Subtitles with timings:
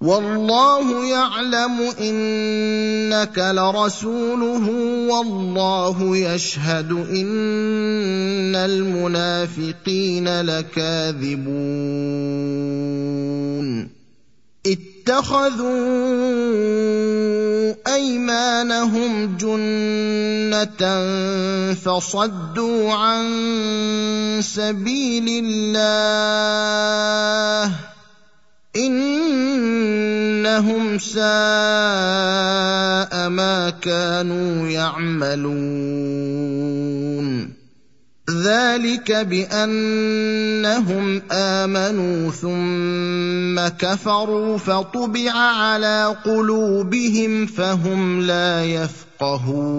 [0.00, 4.70] والله يعلم إنك لرسوله
[5.10, 11.48] والله يشهد إن المنافقين لكاذبون.
[14.66, 15.68] اتخذوا
[17.94, 20.82] أيمانهم جنة
[21.74, 23.24] فصدوا عن
[24.42, 27.47] سبيل الله.
[30.58, 31.22] انهم ساء
[33.28, 35.58] ما كانوا يعملون
[38.42, 40.32] ذلك بانهم
[41.32, 49.78] امنوا ثم كفروا فطبع على قلوبهم فهم لا يفقهون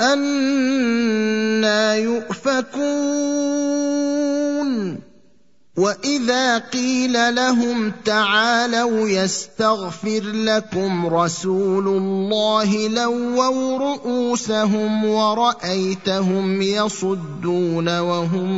[0.00, 1.64] أَنَّىٰ
[2.02, 3.36] يُؤْفَكُونَ
[5.76, 18.48] واذا قيل لهم تعالوا يستغفر لكم رسول الله لووا رؤوسهم ورايتهم يصدون وهم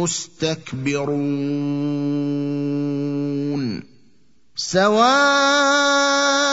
[0.00, 1.48] مستكبرون
[4.56, 5.97] سواء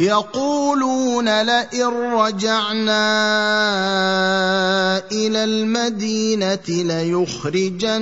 [0.00, 3.00] يقولون لئن رجعنا
[5.12, 7.98] إلى المدينة ليخرجن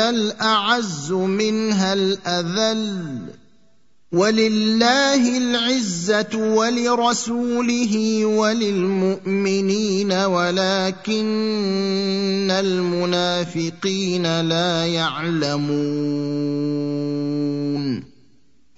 [0.00, 3.20] الأعز منها الأذل
[4.12, 11.22] ولله العزة ولرسوله وللمؤمنين ولكن
[12.50, 16.42] المنافقين لا يعلمون.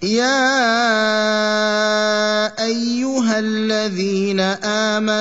[0.03, 0.94] يا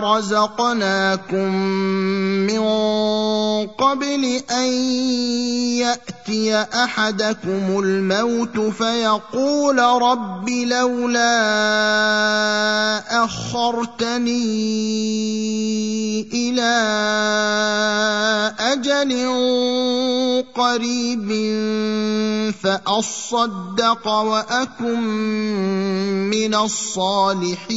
[0.00, 1.54] رزقناكم
[2.46, 2.66] من
[3.66, 4.68] قبل أن
[5.78, 11.36] يأتي أحدكم الموت فيقول رب لولا
[13.24, 14.36] أخرتني
[16.32, 16.76] إلى
[18.58, 19.12] أجل
[20.54, 21.28] قريب
[22.62, 25.00] فأصدق وأكن
[26.30, 27.76] من الصالحين.